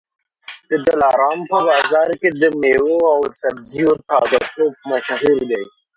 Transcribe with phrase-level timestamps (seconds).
[0.69, 5.63] د دلارام په بازار کي د مېوو او سبزیو تازه توب مشهور دی.